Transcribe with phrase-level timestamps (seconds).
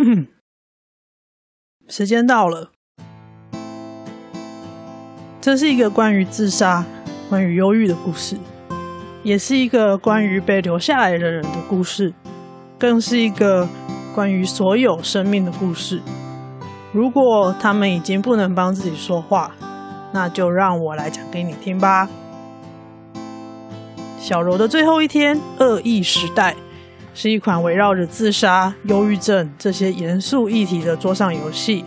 [1.88, 2.70] 时间到了，
[5.40, 6.84] 这是一个关于自杀、
[7.28, 8.38] 关于忧郁的故事，
[9.22, 12.14] 也是一个关于被留下来的人的故事，
[12.78, 13.68] 更是一个
[14.14, 16.00] 关于所有生命的故事。
[16.92, 19.54] 如果他们已经不能帮自己说话，
[20.12, 22.08] 那就让我来讲给你听吧。
[24.18, 26.56] 小柔的最后一天，恶意时代。
[27.12, 31.84] 是一款围绕着自杀、忧郁症这些严肃议题的桌上游戏，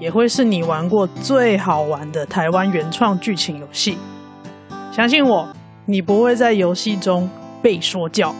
[0.00, 3.96] 也会是你玩过最好玩的台湾原创剧情游戏。
[4.90, 5.48] 相信我，
[5.86, 7.30] 你不会在游戏中
[7.62, 8.34] 被说教。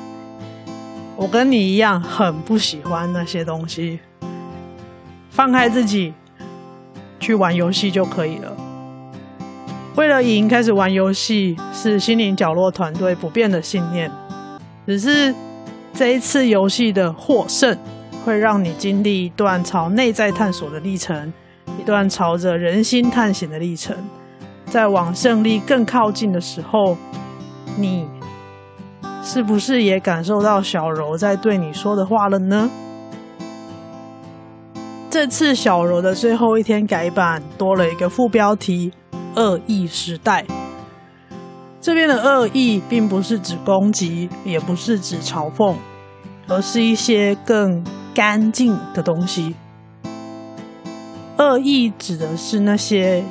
[1.16, 4.00] 我跟你一样，很不喜欢那些东西。
[5.30, 6.12] 放开自己，
[7.20, 8.52] 去玩游戏就可以了。
[9.96, 14.10] 为了赢，开始玩游戏是心灵角落团队不变的信念，
[14.86, 15.32] 只是。
[15.94, 17.78] 这一次游戏的获胜，
[18.24, 21.32] 会让你经历一段朝内在探索的历程，
[21.78, 23.96] 一段朝着人心探险的历程。
[24.66, 26.96] 在往胜利更靠近的时候，
[27.78, 28.08] 你
[29.22, 32.68] 是不是也感受到小柔在对你说的话了呢？
[35.08, 38.90] 这次小柔的最后一天改版多了一个副标题：
[39.36, 40.44] 恶意时代。
[41.84, 45.76] 这边的恶意并不是指攻击，也不是指嘲讽，
[46.48, 49.54] 而是一些更干净的东西。
[51.36, 53.22] 恶意指的是那些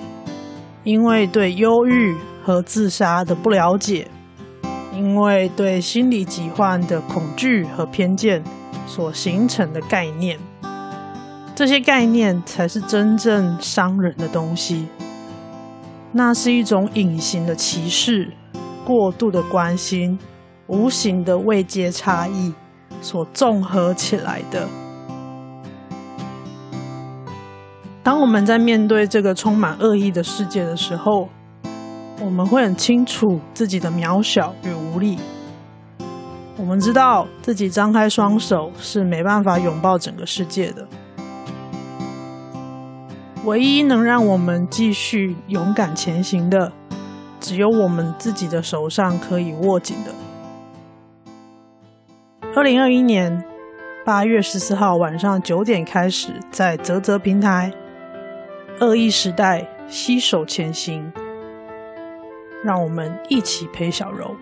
[0.84, 4.08] 因为对忧郁和自杀的不了解，
[4.94, 8.44] 因为对心理疾患的恐惧和偏见
[8.86, 10.38] 所形成的概念。
[11.56, 14.90] 这些概念才是真正伤人的东西。
[16.12, 18.32] 那是一种隐形的歧视。
[18.86, 20.18] 过度的关心，
[20.68, 22.54] 无形的位阶差异
[23.02, 24.68] 所综合起来的。
[28.04, 31.30] 当我们在面对这个充满恶意的世界的时候，
[32.22, 35.18] 我们会很清楚自己的渺小与无力。
[36.58, 40.88] 我们知道自己张开双手是没办法拥抱整个世界的。
[43.46, 46.72] 唯一能让我们继续勇敢前行的。
[47.44, 50.14] 只有我们自己的手上可以握紧的。
[52.56, 53.44] 二零二一年
[54.06, 57.74] 八月十四号晚上九点开始，在泽泽平台，
[58.80, 61.12] 恶意时代携手前行，
[62.64, 64.34] 让我们一起陪小柔。